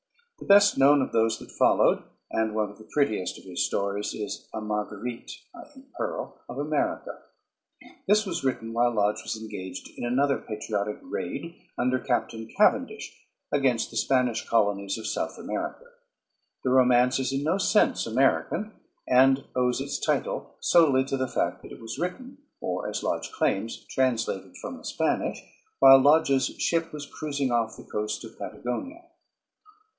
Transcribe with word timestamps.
The 0.39 0.47
best 0.47 0.79
known 0.79 1.03
of 1.03 1.11
those 1.11 1.37
that 1.37 1.51
followed, 1.51 2.01
and 2.31 2.55
one 2.55 2.71
of 2.71 2.79
the 2.79 2.89
prettiest 2.91 3.37
of 3.37 3.43
his 3.43 3.63
stories, 3.63 4.15
is 4.15 4.49
"A 4.51 4.59
Margarite 4.59 5.31
[i.e. 5.53 5.83
pearl] 5.95 6.41
of 6.49 6.57
America." 6.57 7.21
This 8.07 8.25
was 8.25 8.43
written 8.43 8.73
while 8.73 8.91
Lodge 8.95 9.21
was 9.21 9.37
engaged 9.39 9.89
in 9.95 10.03
another 10.03 10.39
patriotic 10.39 10.97
raid 11.03 11.53
under 11.77 11.99
Captain 11.99 12.47
Cavendish 12.57 13.13
against 13.51 13.91
the 13.91 13.97
Spanish 13.97 14.43
colonies 14.49 14.97
of 14.97 15.05
South 15.05 15.37
America. 15.37 15.85
The 16.63 16.71
romance 16.71 17.19
is 17.19 17.31
in 17.31 17.43
no 17.43 17.59
sense 17.59 18.07
American, 18.07 18.71
and 19.07 19.45
owes 19.55 19.79
its 19.79 19.99
title 20.03 20.55
solely 20.59 21.05
to 21.05 21.17
the 21.17 21.27
fact 21.27 21.61
that 21.61 21.71
it 21.71 21.79
was 21.79 21.99
written, 21.99 22.39
or, 22.59 22.89
as 22.89 23.03
Lodge 23.03 23.31
claims, 23.31 23.85
translated 23.91 24.55
from 24.59 24.77
the 24.77 24.83
Spanish, 24.85 25.39
while 25.77 26.01
Lodge's 26.01 26.47
ship 26.57 26.91
was 26.91 27.05
cruising 27.05 27.51
off 27.51 27.77
the 27.77 27.83
coast 27.85 28.25
of 28.25 28.39
Patagonia. 28.39 29.03